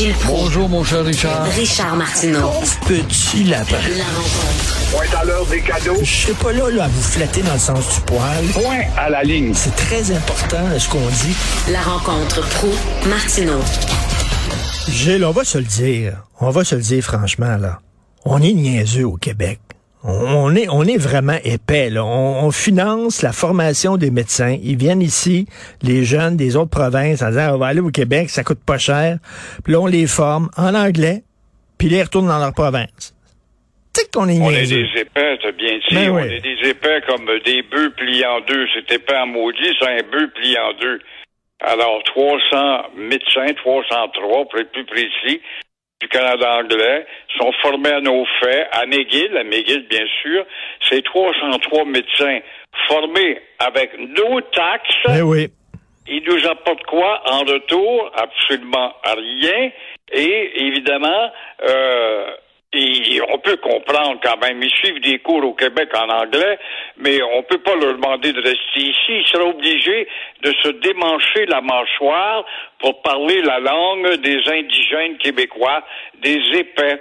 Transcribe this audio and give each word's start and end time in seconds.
Gilles 0.00 0.14
Proulx. 0.14 0.44
Bonjour, 0.44 0.68
mon 0.70 0.82
cher 0.82 1.04
Richard. 1.04 1.44
Richard 1.44 1.94
Martineau. 1.94 2.52
Petit 2.88 3.44
lapin. 3.44 3.76
La 3.98 4.04
rencontre. 4.04 4.90
Point 4.92 5.20
à 5.20 5.24
l'heure 5.26 5.44
des 5.44 5.60
cadeaux. 5.60 5.98
Je 6.00 6.04
suis 6.04 6.32
pas 6.32 6.52
là, 6.52 6.70
là 6.70 6.84
à 6.84 6.88
vous 6.88 7.02
flatter 7.02 7.42
dans 7.42 7.52
le 7.52 7.58
sens 7.58 7.96
du 7.96 8.00
poil. 8.06 8.46
Point 8.54 8.80
à 8.96 9.10
la 9.10 9.22
ligne. 9.22 9.52
C'est 9.52 9.76
très 9.76 10.10
important 10.10 10.56
ce 10.78 10.88
qu'on 10.88 11.06
dit. 11.06 11.36
La 11.70 11.82
rencontre 11.82 12.40
pro 12.48 12.70
martineau 13.10 13.60
Gilles, 14.88 15.26
on 15.26 15.32
va 15.32 15.44
se 15.44 15.58
le 15.58 15.64
dire. 15.64 16.24
On 16.40 16.48
va 16.48 16.64
se 16.64 16.76
le 16.76 16.80
dire 16.80 17.04
franchement, 17.04 17.58
là. 17.58 17.80
On 18.24 18.40
est 18.40 18.54
niaiseux 18.54 19.06
au 19.06 19.18
Québec. 19.18 19.60
On 20.02 20.56
est, 20.56 20.66
on 20.70 20.82
est 20.84 20.96
vraiment 20.96 21.36
épais. 21.44 21.90
Là. 21.90 22.04
On, 22.04 22.46
on, 22.46 22.50
finance 22.50 23.22
la 23.22 23.32
formation 23.32 23.98
des 23.98 24.10
médecins. 24.10 24.56
Ils 24.62 24.76
viennent 24.76 25.02
ici, 25.02 25.46
les 25.82 26.04
jeunes 26.04 26.36
des 26.36 26.56
autres 26.56 26.70
provinces, 26.70 27.22
en 27.22 27.28
disant 27.28 27.54
on 27.54 27.58
va 27.58 27.66
aller 27.66 27.80
au 27.80 27.90
Québec, 27.90 28.30
ça 28.30 28.42
coûte 28.42 28.64
pas 28.64 28.78
cher. 28.78 29.18
Puis 29.62 29.74
là, 29.74 29.80
on 29.80 29.86
les 29.86 30.06
forme 30.06 30.48
en 30.56 30.74
anglais, 30.74 31.22
puis 31.78 31.88
les 31.88 32.02
retournent 32.02 32.28
dans 32.28 32.38
leur 32.38 32.54
province. 32.54 33.14
Tu 33.94 34.00
sais 34.00 34.08
qu'on 34.12 34.28
est 34.28 34.40
On 34.40 34.50
est 34.50 34.66
des 34.66 35.00
épais, 35.00 35.38
t'as 35.42 35.52
bien 35.52 35.78
dit. 35.88 35.94
Ben 35.94 36.10
on 36.10 36.16
oui. 36.16 36.32
est 36.32 36.40
des 36.40 36.70
épais 36.70 37.02
comme 37.06 37.26
des 37.44 37.62
bœufs 37.62 37.92
pliés 37.96 38.24
en 38.24 38.40
deux. 38.40 38.66
C'est 38.72 38.90
épais 38.94 39.16
en 39.16 39.26
maudit, 39.26 39.74
c'est 39.78 39.86
un 39.86 40.02
bœuf 40.10 40.30
plié 40.34 40.58
en 40.58 40.72
deux. 40.80 41.00
Alors, 41.60 42.02
300 42.04 42.82
médecins, 42.96 43.52
303 43.54 44.48
pour 44.48 44.58
être 44.58 44.72
plus 44.72 44.86
précis, 44.86 45.42
du 46.00 46.08
Canada 46.08 46.56
anglais, 46.58 47.06
sont 47.38 47.52
formés 47.62 47.90
à 47.92 48.00
nos 48.00 48.24
faits, 48.42 48.68
à 48.72 48.86
McGill, 48.86 49.36
à 49.36 49.44
McGill, 49.44 49.86
bien 49.88 50.06
sûr. 50.22 50.44
Ces 50.88 51.02
303 51.02 51.84
médecins 51.84 52.40
formés 52.88 53.38
avec 53.58 53.98
nos 53.98 54.40
taxes, 54.40 54.94
Ben 55.06 55.22
oui. 55.22 55.48
ils 56.08 56.22
nous 56.24 56.46
apportent 56.48 56.84
quoi 56.84 57.22
en 57.26 57.40
retour? 57.40 58.10
Absolument 58.16 58.94
rien. 59.04 59.70
Et 60.12 60.66
évidemment, 60.66 61.30
euh, 61.68 62.30
on 62.72 63.38
peut 63.38 63.56
comprendre 63.56 64.20
quand 64.22 64.36
même. 64.38 64.62
Ils 64.62 64.70
suivent 64.70 65.00
des 65.00 65.18
cours 65.18 65.44
au 65.44 65.54
Québec 65.54 65.90
en 65.96 66.08
anglais, 66.08 66.58
mais 66.98 67.20
on 67.22 67.42
peut 67.42 67.58
pas 67.58 67.74
leur 67.74 67.94
demander 67.94 68.32
de 68.32 68.40
rester 68.40 68.80
ici. 68.80 69.08
Ils 69.08 69.26
seront 69.26 69.50
obligés 69.50 70.06
de 70.42 70.52
se 70.62 70.68
démancher 70.68 71.46
la 71.46 71.60
mâchoire 71.60 72.44
pour 72.78 73.02
parler 73.02 73.42
la 73.42 73.58
langue 73.58 74.14
des 74.16 74.40
indigènes 74.48 75.18
québécois, 75.18 75.82
des 76.22 76.40
épais. 76.54 77.00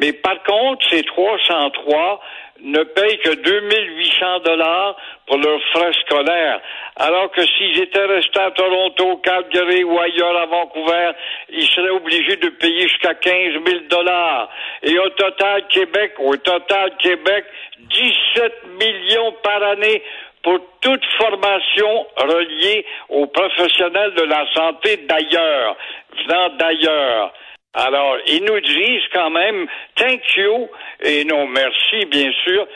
Mais 0.00 0.12
par 0.14 0.42
contre, 0.44 0.88
ces 0.88 1.02
303 1.02 2.20
ne 2.62 2.82
payent 2.82 3.18
que 3.18 3.34
2800 3.34 4.40
dollars 4.40 4.96
pour 5.26 5.38
leurs 5.38 5.62
frais 5.72 5.92
scolaires. 6.04 6.60
Alors 6.96 7.30
que 7.30 7.42
s'ils 7.46 7.80
étaient 7.80 8.04
restés 8.04 8.40
à 8.40 8.50
Toronto, 8.50 9.16
Calgary 9.18 9.84
ou 9.84 9.98
ailleurs 9.98 10.36
à 10.38 10.46
Vancouver, 10.46 11.12
ils 11.50 11.66
seraient 11.66 11.90
obligés 11.90 12.36
de 12.36 12.48
payer 12.48 12.88
jusqu'à 12.88 13.14
15 13.14 13.62
000 13.66 13.80
dollars. 13.88 14.48
Et 14.82 14.98
au 14.98 15.08
total, 15.10 15.66
Québec, 15.68 16.14
au 16.18 16.36
total, 16.36 16.96
Québec, 16.98 17.44
17 17.78 18.52
millions 18.78 19.32
par 19.42 19.62
année 19.62 20.02
pour 20.42 20.58
toute 20.80 21.04
formation 21.18 22.06
reliée 22.16 22.86
aux 23.10 23.26
professionnels 23.26 24.14
de 24.14 24.22
la 24.22 24.46
santé 24.54 24.96
d'ailleurs, 25.08 25.76
venant 26.16 26.48
d'ailleurs. 26.58 27.32
Alors, 27.72 28.16
ils 28.26 28.42
nous 28.42 28.60
disent 28.60 29.06
quand 29.12 29.30
même 29.30 29.66
thank 29.94 30.20
you 30.36 30.68
et 31.04 31.24
non 31.24 31.46
merci, 31.46 32.04
bien 32.10 32.30
sûr. 32.44 32.66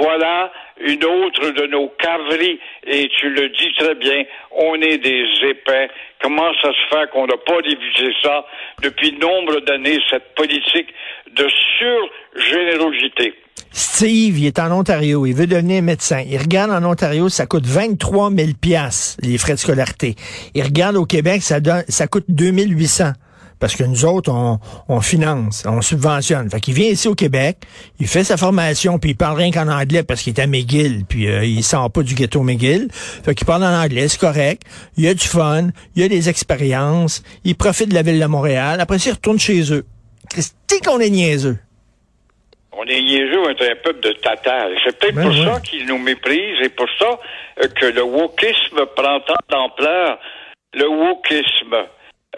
Voilà 0.00 0.52
une 0.80 1.04
autre 1.04 1.50
de 1.50 1.66
nos 1.66 1.88
caveries 1.98 2.60
et 2.86 3.08
tu 3.18 3.30
le 3.30 3.48
dis 3.48 3.72
très 3.76 3.96
bien, 3.96 4.22
on 4.52 4.74
est 4.80 4.98
des 4.98 5.24
épais. 5.42 5.88
Comment 6.22 6.52
ça 6.62 6.68
se 6.70 6.88
fait 6.88 7.10
qu'on 7.10 7.26
n'a 7.26 7.36
pas 7.36 7.62
divisé 7.62 8.14
ça 8.22 8.46
depuis 8.80 9.12
nombre 9.18 9.58
d'années, 9.60 9.98
cette 10.08 10.34
politique 10.36 10.88
de 11.32 11.48
surgénérosité? 11.78 13.34
Steve, 13.72 14.38
il 14.38 14.46
est 14.46 14.60
en 14.60 14.70
Ontario, 14.70 15.26
il 15.26 15.34
veut 15.34 15.48
devenir 15.48 15.82
médecin. 15.82 16.22
Il 16.24 16.38
regarde 16.38 16.70
en 16.70 16.88
Ontario, 16.88 17.28
ça 17.28 17.46
coûte 17.46 17.66
23 17.66 18.30
000 18.30 18.50
piastres, 18.60 19.18
les 19.20 19.36
frais 19.36 19.54
de 19.54 19.58
scolarité. 19.58 20.14
Il 20.54 20.62
regarde 20.62 20.94
au 20.94 21.06
Québec, 21.06 21.42
ça, 21.42 21.58
ça 21.88 22.06
coûte 22.06 22.24
2800. 22.28 23.14
Parce 23.64 23.76
que 23.76 23.84
nous 23.84 24.04
autres, 24.04 24.30
on, 24.30 24.58
on 24.90 25.00
finance, 25.00 25.64
on 25.66 25.80
subventionne. 25.80 26.50
Fait 26.50 26.60
qu'il 26.60 26.74
vient 26.74 26.90
ici 26.90 27.08
au 27.08 27.14
Québec, 27.14 27.56
il 27.98 28.06
fait 28.06 28.22
sa 28.22 28.36
formation, 28.36 28.98
puis 28.98 29.12
il 29.12 29.16
parle 29.16 29.38
rien 29.38 29.50
qu'en 29.50 29.68
anglais 29.68 30.02
parce 30.02 30.20
qu'il 30.20 30.34
est 30.34 30.42
à 30.42 30.46
McGill, 30.46 31.06
puis 31.08 31.28
euh, 31.28 31.46
il 31.46 31.64
sort 31.64 31.90
pas 31.90 32.02
du 32.02 32.14
ghetto 32.14 32.42
McGill. 32.42 32.88
Fait 32.92 33.34
qu'il 33.34 33.46
parle 33.46 33.64
en 33.64 33.72
anglais, 33.72 34.06
c'est 34.08 34.20
correct. 34.20 34.64
Il 34.98 35.04
y 35.04 35.08
a 35.08 35.14
du 35.14 35.26
fun, 35.26 35.68
il 35.96 36.02
y 36.02 36.04
a 36.04 36.08
des 36.08 36.28
expériences, 36.28 37.22
il 37.42 37.56
profite 37.56 37.88
de 37.88 37.94
la 37.94 38.02
ville 38.02 38.20
de 38.20 38.26
Montréal. 38.26 38.82
Après 38.82 38.98
ça, 38.98 39.08
il 39.08 39.12
retourne 39.14 39.38
chez 39.38 39.72
eux. 39.72 39.86
Christy 40.28 40.82
qu'on 40.84 41.00
est 41.00 41.08
niaiseux. 41.08 41.56
On 42.72 42.84
est 42.84 43.00
niaiseux, 43.00 43.40
on 43.46 43.48
est 43.48 43.70
un 43.70 43.76
peuple 43.82 44.00
de 44.00 44.12
tatas. 44.12 44.68
Et 44.68 44.76
C'est 44.84 44.98
peut-être 44.98 45.14
Ben 45.14 45.24
pour 45.24 45.36
ça 45.42 45.60
qu'ils 45.60 45.86
nous 45.86 45.96
méprisent 45.96 46.60
et 46.62 46.68
pour 46.68 46.88
ça 46.98 47.18
euh, 47.62 47.68
que 47.68 47.86
le 47.86 48.02
wokisme 48.02 48.84
prend 48.94 49.20
tant 49.20 49.36
d'ampleur. 49.48 50.18
Le 50.74 50.86
wokisme. 50.86 51.86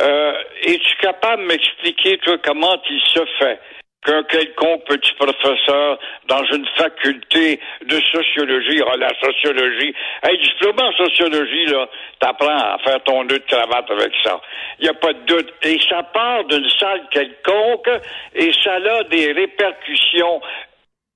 Euh, 0.00 0.32
Es-tu 0.62 0.96
capable 1.00 1.42
de 1.42 1.48
m'expliquer, 1.48 2.18
toi, 2.18 2.36
comment 2.44 2.80
il 2.90 3.00
se 3.00 3.24
fait 3.38 3.60
qu'un 4.04 4.22
quelconque 4.24 4.84
petit 4.84 5.12
professeur 5.14 5.98
dans 6.28 6.44
une 6.44 6.66
faculté 6.76 7.58
de 7.84 8.00
sociologie, 8.12 8.80
ah, 8.86 8.96
la 8.96 9.10
sociologie, 9.20 9.94
hey, 10.22 10.38
diplôme 10.38 10.78
en 10.78 10.92
sociologie, 10.92 11.66
là, 11.66 11.88
t'apprends 12.20 12.74
à 12.74 12.78
faire 12.84 13.02
ton 13.04 13.24
nœud 13.24 13.38
de 13.38 13.44
cravate 13.48 13.90
avec 13.90 14.12
ça. 14.22 14.40
Il 14.78 14.84
n'y 14.84 14.88
a 14.88 14.94
pas 14.94 15.12
de 15.12 15.20
doute. 15.26 15.52
Et 15.62 15.78
ça 15.88 16.02
part 16.04 16.44
d'une 16.44 16.68
salle 16.78 17.02
quelconque 17.10 17.90
et 18.34 18.52
ça 18.62 18.74
a 18.74 19.02
des 19.04 19.32
répercussions 19.32 20.40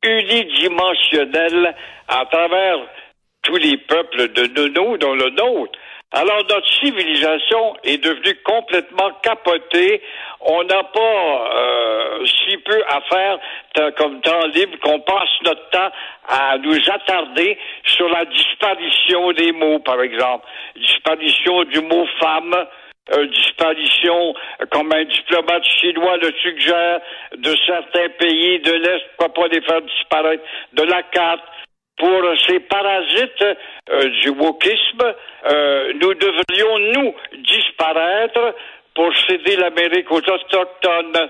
unidimensionnelles 0.03 1.75
à 2.09 2.25
travers 2.27 2.79
tous 3.43 3.57
les 3.57 3.77
peuples 3.77 4.33
de 4.33 4.47
nono, 4.47 4.97
dont 4.97 5.15
le 5.15 5.31
nôtre. 5.31 5.79
Alors 6.13 6.43
notre 6.49 6.69
civilisation 6.81 7.77
est 7.85 8.03
devenue 8.03 8.35
complètement 8.43 9.13
capotée. 9.23 10.03
On 10.41 10.65
n'a 10.65 10.83
pas 10.83 11.51
euh, 11.55 12.27
si 12.27 12.57
peu 12.57 12.83
à 12.89 13.01
faire 13.03 13.39
comme 13.97 14.21
temps 14.21 14.47
libre 14.53 14.77
qu'on 14.83 14.99
passe 15.01 15.29
notre 15.45 15.71
temps 15.71 15.91
à 16.29 16.59
nous 16.59 16.79
attarder 16.91 17.57
sur 17.85 18.09
la 18.09 18.25
disparition 18.25 19.33
des 19.33 19.53
mots, 19.53 19.79
par 19.79 20.01
exemple. 20.03 20.47
Disparition 20.75 21.63
du 21.65 21.81
mot 21.81 22.07
femme, 22.19 22.57
euh, 23.13 23.27
disparition, 23.27 24.35
comme 24.71 24.93
un 24.93 25.05
diplomate 25.05 25.65
chinois 25.65 26.17
le 26.17 26.33
suggère, 26.43 27.01
de 27.37 27.55
certains 27.67 28.09
pays 28.19 28.59
de 28.61 28.73
l'Est, 28.73 29.05
pourquoi 29.17 29.45
pas 29.45 29.49
les 29.55 29.61
faire 29.63 29.83
disparaître 29.83 30.43
de 30.73 30.83
la 30.83 31.03
carte 31.05 31.43
pour 32.01 32.23
ces 32.47 32.61
parasites 32.61 33.45
euh, 33.91 34.09
du 34.23 34.31
wokisme, 34.31 35.15
euh, 35.45 35.93
nous 36.01 36.15
devrions, 36.15 36.79
nous, 36.95 37.15
disparaître 37.45 38.55
pour 38.95 39.15
céder 39.29 39.57
l'Amérique 39.57 40.11
aux 40.11 40.17
Autochtones. 40.17 41.29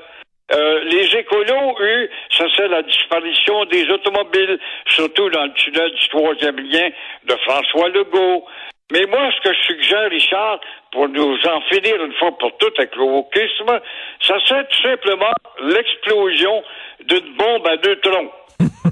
Euh, 0.53 0.85
les 0.85 1.17
écolos, 1.17 1.77
eux, 1.81 2.09
ça 2.37 2.45
c'est 2.57 2.69
la 2.69 2.83
disparition 2.83 3.65
des 3.65 3.91
automobiles, 3.91 4.59
surtout 4.87 5.29
dans 5.31 5.45
le 5.45 5.53
tunnel 5.55 5.91
du 5.91 6.09
troisième 6.09 6.61
lien 6.61 6.89
de 7.25 7.35
François 7.45 7.89
Legault. 7.89 8.47
Mais 8.93 9.07
moi, 9.07 9.31
ce 9.37 9.49
que 9.49 9.55
je 9.55 9.63
suggère, 9.63 10.11
Richard, 10.11 10.61
pour 10.93 11.09
nous 11.09 11.37
en 11.47 11.61
finir 11.63 12.05
une 12.05 12.15
fois 12.15 12.37
pour 12.39 12.57
toutes 12.59 12.79
avec 12.79 12.95
le 12.95 13.03
wokisme, 13.03 13.81
ça 14.21 14.39
serait 14.47 14.65
tout 14.65 14.83
simplement 14.83 15.33
l'explosion 15.63 16.63
d'une 17.07 17.35
bombe 17.37 17.67
à 17.67 17.77
deux 17.77 17.97
troncs. 17.97 18.33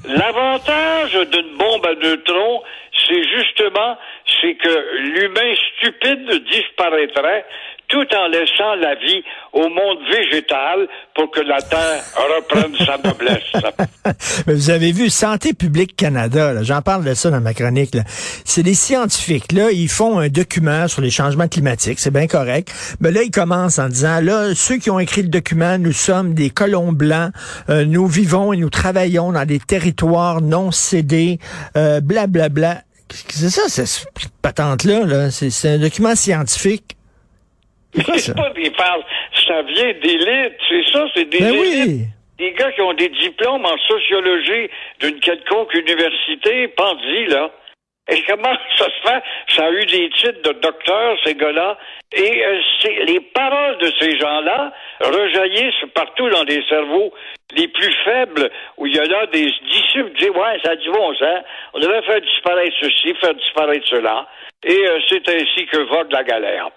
L'avantage 0.08 1.12
d'une 1.30 1.56
bombe 1.56 1.86
à 1.86 1.94
neutrons, 1.94 2.62
c'est 3.06 3.22
justement, 3.24 3.96
c'est 4.40 4.54
que 4.54 4.96
l'humain 4.98 5.54
stupide 5.76 6.17
disparaîtrait 6.34 7.44
tout 7.88 8.06
en 8.14 8.28
laissant 8.28 8.74
la 8.80 8.94
vie 8.96 9.22
au 9.52 9.68
monde 9.68 9.98
végétal 10.12 10.86
pour 11.14 11.30
que 11.30 11.40
la 11.40 11.60
Terre 11.62 12.02
reprenne 12.36 12.76
sa 12.84 12.98
noblesse. 12.98 13.42
Mais 14.46 14.54
vous 14.54 14.70
avez 14.70 14.92
vu 14.92 15.08
Santé 15.08 15.54
publique 15.54 15.96
Canada, 15.96 16.62
j'en 16.62 16.82
parle 16.82 17.04
de 17.04 17.14
ça 17.14 17.30
dans 17.30 17.40
ma 17.40 17.54
chronique. 17.54 17.96
C'est 18.44 18.62
des 18.62 18.74
scientifiques, 18.74 19.52
là, 19.52 19.70
ils 19.70 19.88
font 19.88 20.18
un 20.18 20.28
document 20.28 20.86
sur 20.86 21.00
les 21.00 21.10
changements 21.10 21.48
climatiques, 21.48 21.98
c'est 21.98 22.12
bien 22.12 22.26
correct. 22.26 22.70
Mais 23.00 23.10
là, 23.10 23.22
ils 23.22 23.30
commencent 23.30 23.78
en 23.78 23.88
disant, 23.88 24.20
là, 24.20 24.54
ceux 24.54 24.76
qui 24.76 24.90
ont 24.90 24.98
écrit 24.98 25.22
le 25.22 25.28
document, 25.28 25.78
nous 25.78 25.92
sommes 25.92 26.34
des 26.34 26.50
colons 26.50 26.92
blancs, 26.92 27.32
euh, 27.70 27.84
nous 27.86 28.06
vivons 28.06 28.52
et 28.52 28.58
nous 28.58 28.70
travaillons 28.70 29.32
dans 29.32 29.46
des 29.46 29.58
territoires 29.58 30.42
non 30.42 30.70
cédés, 30.70 31.38
euh, 31.76 32.00
bla 32.00 32.26
bla 32.26 32.50
bla. 32.50 32.82
Qu'est-ce 33.08 33.24
que 33.24 33.32
C'est 33.32 33.48
ça, 33.48 33.68
cette 33.68 34.08
patente-là, 34.42 35.04
là? 35.06 35.30
C'est 35.30 35.50
c'est 35.50 35.70
un 35.70 35.78
document 35.78 36.14
scientifique. 36.14 36.96
C'est 37.94 38.04
ça? 38.04 38.18
C'est 38.18 38.34
pas 38.34 38.50
des 38.50 38.70
parles, 38.70 39.02
ça 39.46 39.62
vient 39.62 39.92
d'élite, 40.02 40.54
c'est 40.68 40.84
ça, 40.92 41.06
c'est 41.14 41.24
des 41.24 41.38
Ben 41.38 41.52
oui! 41.52 42.04
Des 42.38 42.52
gars 42.52 42.70
qui 42.70 42.82
ont 42.82 42.94
des 42.94 43.08
diplômes 43.08 43.64
en 43.64 43.76
sociologie 43.78 44.70
d'une 45.00 45.18
quelconque 45.18 45.74
université, 45.74 46.68
pensez 46.68 47.26
là. 47.26 47.50
Et 48.08 48.22
comment 48.22 48.54
ça 48.76 48.86
se 48.86 49.08
fait? 49.08 49.22
Ça 49.54 49.64
a 49.66 49.70
eu 49.70 49.84
des 49.86 50.10
titres 50.10 50.42
de 50.42 50.52
docteur, 50.60 51.16
ces 51.24 51.34
gars-là. 51.34 51.78
Et 52.12 52.44
euh, 52.44 52.60
les 53.04 53.20
paroles 53.20 53.78
de 53.78 53.92
ces 54.00 54.18
gens-là 54.18 54.72
rejaillissent 55.00 55.90
partout 55.94 56.28
dans 56.30 56.44
les 56.44 56.62
cerveaux 56.68 57.12
les 57.54 57.68
plus 57.68 57.92
faibles, 58.04 58.50
où 58.76 58.86
il 58.86 58.94
y 58.94 59.00
a 59.00 59.26
des 59.26 59.44
disciples 59.44 60.12
qui 60.12 60.24
disent, 60.24 60.30
ouais, 60.30 60.58
ça 60.62 60.72
a 60.72 60.76
du 60.76 60.90
bon 60.90 61.14
sens, 61.14 61.42
on 61.72 61.78
devrait 61.80 62.02
faire 62.02 62.20
disparaître 62.20 62.76
ceci, 62.80 63.14
faire 63.14 63.34
disparaître 63.34 63.86
cela, 63.88 64.26
et 64.64 64.86
euh, 64.86 64.98
c'est 65.08 65.26
ainsi 65.28 65.66
que 65.66 65.78
vogue 65.78 66.12
la 66.12 66.24
galère. 66.24 66.70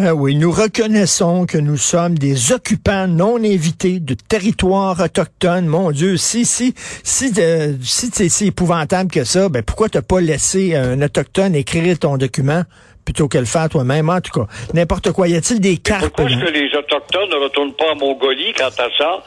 Ben 0.00 0.12
oui, 0.12 0.36
nous 0.36 0.52
reconnaissons 0.52 1.44
que 1.44 1.58
nous 1.58 1.76
sommes 1.76 2.16
des 2.16 2.52
occupants 2.52 3.08
non 3.08 3.34
invités 3.38 3.98
de 3.98 4.14
territoires 4.14 5.00
autochtones. 5.00 5.66
Mon 5.66 5.90
Dieu, 5.90 6.16
si 6.16 6.44
si 6.44 6.72
si 6.76 7.32
euh, 7.36 7.72
si 7.82 8.06
c'est 8.12 8.28
si 8.28 8.46
épouvantable 8.46 9.10
que 9.10 9.24
ça, 9.24 9.48
ben 9.48 9.64
pourquoi 9.64 9.88
t'as 9.88 10.02
pas 10.02 10.20
laissé 10.20 10.76
un 10.76 11.02
autochtone 11.02 11.56
écrire 11.56 11.98
ton 11.98 12.16
document 12.16 12.62
plutôt 13.04 13.26
que 13.26 13.38
le 13.38 13.44
faire 13.44 13.68
toi-même? 13.68 14.08
En 14.08 14.20
tout 14.20 14.30
cas, 14.30 14.46
n'importe 14.72 15.10
quoi. 15.10 15.26
Y 15.26 15.34
a-t-il 15.34 15.58
des 15.58 15.78
cartes? 15.78 16.02
Pourquoi 16.10 16.26
est-ce 16.26 16.44
que 16.44 16.52
les 16.52 16.72
autochtones 16.78 17.30
ne 17.30 17.42
retournent 17.42 17.74
pas 17.74 17.90
en 17.92 17.96
Mongolie 17.96 18.52
quant 18.56 18.68
à 18.68 18.88
ça? 18.96 19.24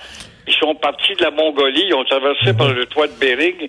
Ils 0.47 0.53
sont 0.53 0.73
partis 0.75 1.15
de 1.17 1.23
la 1.23 1.31
Mongolie, 1.31 1.83
ils 1.89 1.93
ont 1.93 2.05
traversé 2.05 2.53
par 2.53 2.69
le 2.73 2.85
toit 2.85 3.07
de 3.07 3.13
Bering. 3.19 3.67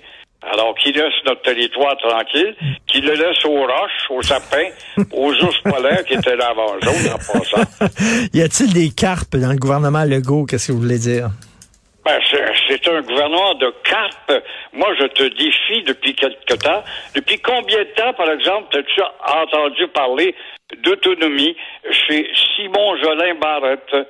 Alors, 0.50 0.74
qu'ils 0.74 0.94
laissent 0.94 1.24
notre 1.24 1.42
territoire 1.42 1.96
tranquille, 1.98 2.54
qu'ils 2.86 3.04
le 3.04 3.14
laissent 3.14 3.44
aux 3.44 3.60
roches, 3.60 4.10
aux 4.10 4.22
sapins, 4.22 4.70
aux 5.12 5.32
ours 5.32 5.60
polaires 5.60 6.04
qui 6.04 6.14
étaient 6.14 6.36
là 6.36 6.50
avant 6.50 6.78
jaune 6.80 7.12
en 7.12 7.18
passant. 7.18 7.88
y 8.34 8.42
a-t-il 8.42 8.72
des 8.72 8.90
carpes 8.90 9.36
dans 9.36 9.52
le 9.52 9.58
gouvernement 9.58 10.04
Legault? 10.04 10.46
Qu'est-ce 10.46 10.68
que 10.68 10.72
vous 10.72 10.80
voulez 10.80 10.98
dire? 10.98 11.30
Ben, 12.04 12.18
c'est 12.28 12.42
c'est 12.68 12.88
un 12.88 13.00
gouvernement 13.02 13.54
de 13.54 13.72
carpes. 13.84 14.42
Moi, 14.72 14.88
je 14.98 15.06
te 15.06 15.22
défie 15.22 15.84
depuis 15.84 16.14
quelque 16.14 16.54
temps. 16.54 16.82
Depuis 17.14 17.38
combien 17.38 17.78
de 17.78 17.90
temps, 17.94 18.12
par 18.14 18.30
exemple, 18.30 18.76
as-tu 18.76 19.00
entendu 19.24 19.86
parler 19.88 20.34
d'autonomie 20.82 21.56
chez 21.90 22.28
Simon 22.34 22.96
Jolin 23.02 23.34
Barrette? 23.40 24.08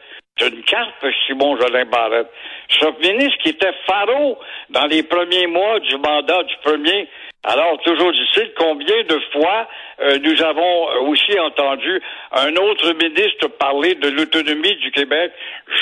Une 0.49 0.63
carpe, 0.65 1.07
Simon 1.27 1.57
Jolin 1.57 1.85
Barrette. 1.85 2.29
Ce 2.69 2.87
ministre 3.01 3.39
qui 3.43 3.51
était 3.51 3.73
pharaon 3.87 4.37
dans 4.71 4.87
les 4.87 5.03
premiers 5.03 5.47
mois 5.47 5.79
du 5.81 5.97
mandat 5.97 6.43
du 6.45 6.55
premier. 6.65 7.09
Alors, 7.45 7.79
toujours 7.83 8.13
dit-il, 8.13 8.53
combien 8.57 9.03
de 9.03 9.21
fois 9.33 9.69
euh, 10.01 10.19
nous 10.19 10.43
avons 10.43 11.09
aussi 11.09 11.39
entendu 11.39 12.01
un 12.33 12.55
autre 12.57 12.93
ministre 12.93 13.49
parler 13.59 13.95
de 13.97 14.09
l'autonomie 14.09 14.77
du 14.77 14.91
Québec? 14.93 15.33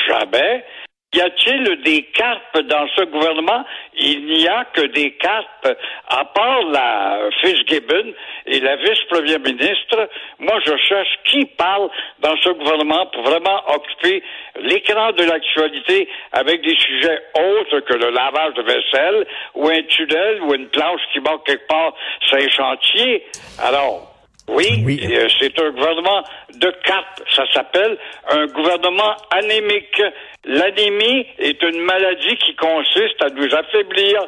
Jamais. 0.09 0.65
Y 1.13 1.21
a-t-il 1.23 1.83
des 1.83 2.03
carpes 2.15 2.61
dans 2.69 2.87
ce 2.95 3.03
gouvernement? 3.03 3.65
Il 3.99 4.27
n'y 4.27 4.47
a 4.47 4.65
que 4.67 4.83
des 4.83 5.11
carpes, 5.17 5.77
à 6.07 6.25
part 6.25 6.63
la 6.71 7.29
Fitzgibbon 7.41 8.15
et 8.47 8.61
la 8.61 8.77
vice-première 8.77 9.41
ministre. 9.41 10.09
Moi, 10.39 10.61
je 10.65 10.77
cherche 10.77 11.19
qui 11.25 11.47
parle 11.47 11.91
dans 12.21 12.37
ce 12.37 12.51
gouvernement 12.51 13.07
pour 13.07 13.23
vraiment 13.23 13.61
occuper 13.75 14.23
l'écran 14.61 15.11
de 15.11 15.25
l'actualité 15.25 16.09
avec 16.31 16.63
des 16.63 16.77
sujets 16.77 17.21
autres 17.35 17.81
que 17.81 17.95
le 17.95 18.11
lavage 18.11 18.55
de 18.55 18.63
vaisselle 18.63 19.27
ou 19.57 19.69
un 19.69 19.83
tunnel 19.83 20.43
ou 20.43 20.55
une 20.55 20.69
planche 20.69 21.01
qui 21.13 21.19
manque 21.19 21.45
quelque 21.45 21.67
part 21.67 21.93
sur 22.21 22.37
un 22.37 22.49
chantier. 22.51 23.27
Alors, 23.59 24.20
oui, 24.51 24.83
Oui. 24.85 25.01
euh, 25.13 25.29
c'est 25.39 25.59
un 25.61 25.71
gouvernement 25.71 26.23
de 26.55 26.71
cap. 26.85 27.05
Ça 27.35 27.45
s'appelle 27.53 27.97
un 28.31 28.47
gouvernement 28.47 29.17
anémique. 29.31 30.03
L'anémie 30.45 31.27
est 31.39 31.63
une 31.63 31.81
maladie 31.83 32.37
qui 32.37 32.55
consiste 32.57 33.23
à 33.23 33.29
nous 33.31 33.55
affaiblir. 33.55 34.21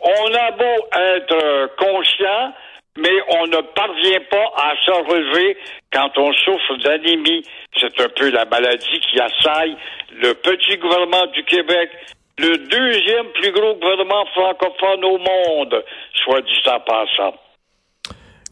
On 0.00 0.34
a 0.34 0.50
beau 0.52 0.86
être 0.94 1.34
euh, 1.42 1.66
conscient, 1.78 2.52
mais 2.96 3.14
on 3.40 3.46
ne 3.46 3.60
parvient 3.74 4.20
pas 4.30 4.52
à 4.56 4.74
se 4.84 4.90
relever 4.90 5.56
quand 5.92 6.10
on 6.18 6.32
souffre 6.32 6.76
d'anémie. 6.84 7.42
C'est 7.78 8.00
un 8.00 8.08
peu 8.08 8.30
la 8.30 8.44
maladie 8.44 9.00
qui 9.00 9.20
assaille 9.20 9.76
le 10.20 10.34
petit 10.34 10.76
gouvernement 10.78 11.26
du 11.26 11.44
Québec, 11.44 11.90
le 12.38 12.56
deuxième 12.58 13.26
plus 13.32 13.50
gros 13.52 13.74
gouvernement 13.74 14.24
francophone 14.26 15.04
au 15.04 15.18
monde, 15.18 15.84
soit 16.24 16.40
dit 16.42 16.62
en 16.66 16.80
passant. 16.80 17.34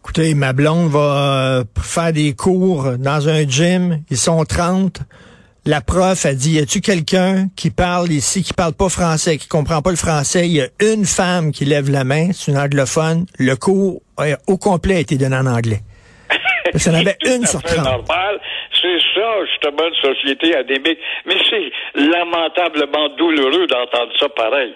Écoutez, 0.09 0.35
ma 0.35 0.53
blonde 0.53 0.89
va 0.89 1.59
euh, 1.59 1.65
faire 1.83 2.13
des 2.13 2.33
cours 2.33 2.93
dans 2.97 3.29
un 3.29 3.43
gym. 3.43 4.05
Ils 4.09 4.17
sont 4.17 4.45
30. 4.45 5.01
La 5.67 5.81
prof 5.81 6.25
a 6.25 6.33
dit, 6.33 6.53
y 6.53 6.59
a-tu 6.61 6.81
quelqu'un 6.81 7.49
qui 7.57 7.71
parle 7.71 8.13
ici, 8.13 8.45
qui 8.45 8.53
parle 8.53 8.73
pas 8.73 8.89
français, 8.89 9.37
qui 9.37 9.49
comprend 9.49 9.83
pas 9.83 9.91
le 9.91 9.97
français? 9.97 10.47
Il 10.47 10.53
y 10.53 10.61
a 10.61 10.69
une 10.81 11.05
femme 11.05 11.51
qui 11.51 11.65
lève 11.65 11.91
la 11.91 12.05
main, 12.05 12.29
c'est 12.33 12.53
une 12.53 12.57
anglophone. 12.57 13.27
Le 13.41 13.57
cours 13.57 14.01
euh, 14.21 14.37
au 14.47 14.57
complet 14.59 14.95
a 14.95 15.01
été 15.01 15.19
donné 15.19 15.35
en 15.35 15.47
anglais. 15.47 15.81
Parce 16.71 16.85
qu'il 16.85 16.93
y 16.93 16.97
en 16.97 17.01
avait 17.01 17.17
C'est 17.25 17.37
une 17.37 17.45
sur 17.45 17.59
à 17.59 17.69
fait 17.69 17.75
30. 17.75 17.85
normal. 17.85 18.41
C'est 18.81 18.99
ça, 19.13 19.45
justement, 19.51 19.89
une 19.89 20.15
société 20.15 20.55
anémique. 20.55 21.01
Mais 21.27 21.35
c'est 21.51 21.73
lamentablement 22.01 23.09
douloureux 23.19 23.67
d'entendre 23.67 24.13
ça 24.21 24.29
pareil. 24.29 24.73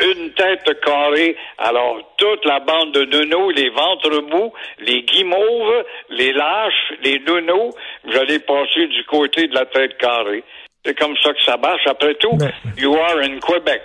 Une 0.00 0.30
tête 0.32 0.80
carrée, 0.84 1.36
alors 1.58 1.96
toute 2.16 2.44
la 2.44 2.60
bande 2.60 2.92
de 2.92 3.04
nounous, 3.04 3.50
les 3.50 3.70
ventres 3.70 4.22
mous, 4.30 4.52
les 4.80 5.02
guimauves, 5.02 5.84
les 6.10 6.32
lâches, 6.32 6.92
les 7.02 7.18
nounous, 7.20 7.72
vous 8.04 8.16
allez 8.16 8.38
passer 8.40 8.86
du 8.86 9.04
côté 9.04 9.48
de 9.48 9.54
la 9.54 9.66
tête 9.66 9.96
carrée. 9.98 10.44
C'est 10.84 10.96
comme 10.98 11.14
ça 11.22 11.32
que 11.32 11.42
ça 11.44 11.56
marche. 11.56 11.86
Après 11.86 12.14
tout, 12.14 12.36
Mais- 12.40 12.52
you 12.80 12.94
are 12.94 13.18
in 13.18 13.38
Quebec. 13.40 13.82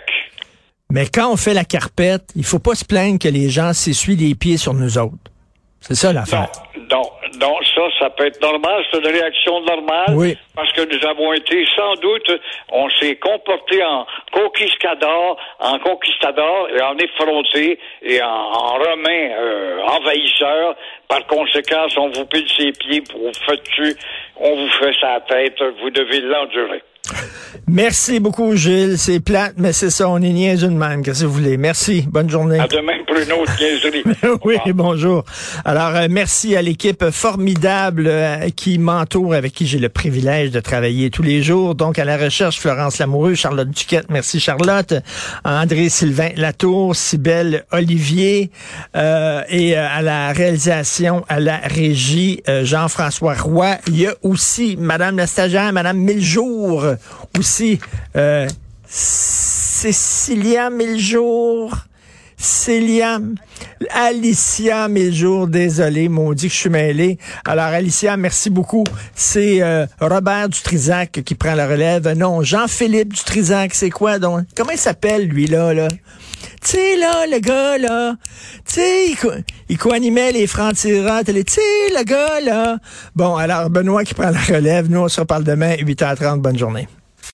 Mais 0.91 1.07
quand 1.07 1.31
on 1.31 1.37
fait 1.37 1.55
la 1.55 1.65
carpette, 1.65 2.29
il 2.35 2.43
faut 2.43 2.59
pas 2.59 2.75
se 2.75 2.85
plaindre 2.85 3.17
que 3.19 3.27
les 3.27 3.49
gens 3.49 3.73
s'essuient 3.73 4.15
les 4.15 4.35
pieds 4.35 4.57
sur 4.57 4.73
nous 4.73 4.97
autres. 4.97 5.17
C'est 5.81 5.95
ça 5.95 6.13
l'affaire. 6.13 6.49
Non, 7.39 7.57
ça, 7.75 7.81
ça 7.99 8.09
peut 8.11 8.27
être 8.27 8.41
normal, 8.41 8.83
c'est 8.91 8.99
une 8.99 9.07
réaction 9.07 9.61
normale. 9.61 10.13
Oui. 10.15 10.37
Parce 10.55 10.71
que 10.73 10.81
nous 10.81 11.07
avons 11.07 11.33
été, 11.33 11.65
sans 11.75 11.95
doute, 11.95 12.31
on 12.71 12.89
s'est 12.91 13.15
comporté 13.15 13.83
en 13.83 14.05
conquistador, 14.31 15.37
en 15.59 15.79
conquistador 15.79 16.69
et 16.69 16.81
en 16.81 16.95
effronté 16.97 17.79
et 18.03 18.21
en, 18.21 18.27
en 18.27 18.77
romain 18.77 19.29
euh, 19.31 19.81
envahisseur. 19.81 20.75
Par 21.07 21.25
conséquent, 21.27 21.87
on 21.97 22.09
vous 22.09 22.25
pile 22.25 22.47
ses 22.49 22.71
pieds 22.71 23.01
pour 23.01 23.21
vous 23.21 23.33
faire 23.45 23.57
dessus, 23.57 23.97
on 24.37 24.55
vous 24.55 24.69
fait 24.69 24.93
sa 24.99 25.19
tête, 25.21 25.61
vous 25.81 25.89
devez 25.89 26.21
l'endurer. 26.21 26.83
Merci 27.67 28.19
beaucoup, 28.19 28.55
Gilles. 28.55 28.97
C'est 28.97 29.19
plate, 29.19 29.53
mais 29.57 29.73
c'est 29.73 29.89
ça, 29.89 30.09
on 30.09 30.17
est 30.17 30.29
niaiseux 30.29 30.67
de 30.67 30.73
même. 30.73 31.03
Qu'est-ce 31.03 31.21
que 31.21 31.25
vous 31.25 31.33
voulez? 31.33 31.57
Merci. 31.57 32.05
Bonne 32.07 32.29
journée. 32.29 32.59
À 32.59 32.67
demain 32.67 32.97
pour 33.07 33.15
une 33.17 33.31
autre 33.31 33.53
niaiserie. 33.59 34.03
oui, 34.43 34.57
bonjour. 34.73 35.23
Alors, 35.63 35.95
euh, 35.95 36.07
merci 36.09 36.55
à 36.55 36.61
l'équipe 36.61 37.09
formidable 37.11 38.05
euh, 38.07 38.49
qui 38.55 38.79
m'entoure, 38.79 39.33
avec 39.33 39.53
qui 39.53 39.65
j'ai 39.65 39.79
le 39.79 39.89
privilège 39.89 40.51
de 40.51 40.59
travailler 40.59 41.09
tous 41.09 41.23
les 41.23 41.41
jours. 41.41 41.75
Donc, 41.75 41.99
à 41.99 42.05
la 42.05 42.17
recherche, 42.17 42.59
Florence 42.59 42.97
Lamoureux, 42.99 43.35
Charlotte 43.35 43.69
Duquette, 43.69 44.07
merci 44.09 44.39
Charlotte, 44.39 44.93
André-Sylvain 45.45 46.29
Latour, 46.35 46.95
Cybelle 46.95 47.65
Olivier, 47.71 48.51
euh, 48.95 49.41
et 49.49 49.77
euh, 49.77 49.87
à 49.89 50.01
la 50.01 50.31
réalisation, 50.33 51.25
à 51.29 51.39
la 51.39 51.57
régie, 51.57 52.41
euh, 52.47 52.65
Jean-François 52.65 53.35
Roy. 53.35 53.77
Il 53.87 53.99
y 53.99 54.07
a 54.07 54.13
aussi 54.21 54.75
Madame 54.77 55.17
la 55.17 55.27
stagiaire, 55.27 55.71
Madame 55.73 55.97
Miljour, 55.97 56.85
aussi, 57.37 57.79
euh, 58.15 58.47
Cécilia 58.87 60.69
Miljour. 60.69 61.75
Célia, 62.35 63.19
Alicia 63.89 64.89
Miljour, 64.89 65.47
désolé, 65.47 66.09
maudit 66.09 66.49
que 66.49 66.53
je 66.53 66.59
suis 66.59 66.69
mêlé. 66.69 67.17
Alors, 67.45 67.67
Alicia, 67.67 68.17
merci 68.17 68.49
beaucoup. 68.49 68.83
C'est 69.15 69.61
euh, 69.61 69.85
Robert 70.01 70.49
Dutrisac 70.49 71.21
qui 71.23 71.35
prend 71.35 71.53
la 71.55 71.65
relève. 71.65 72.11
Non, 72.17 72.43
Jean-Philippe 72.43 73.13
Dutrisac, 73.13 73.73
c'est 73.73 73.89
quoi 73.89 74.19
donc? 74.19 74.41
Comment 74.57 74.71
il 74.71 74.77
s'appelle, 74.77 75.25
lui-là, 75.29 75.73
là? 75.73 75.87
Tu 76.61 76.69
sais, 76.69 76.95
là, 76.97 77.25
le 77.27 77.39
gars, 77.39 77.77
là, 77.77 78.15
tu 78.65 78.73
sais, 78.75 79.09
il, 79.09 79.15
co- 79.17 79.31
il 79.69 79.77
co-animait 79.77 80.31
les 80.31 80.47
télé. 81.23 81.43
Tu 81.43 81.53
sais, 81.53 81.61
le 81.97 82.03
gars, 82.03 82.39
là. 82.41 82.77
Bon, 83.15 83.35
alors, 83.35 83.69
Benoît 83.69 84.03
qui 84.03 84.13
prend 84.13 84.29
la 84.29 84.39
relève. 84.39 84.89
Nous, 84.89 84.99
on 84.99 85.07
se 85.09 85.19
reparle 85.19 85.43
demain, 85.43 85.75
8h30. 85.75 86.39
Bonne 86.39 86.57
journée. 86.57 86.87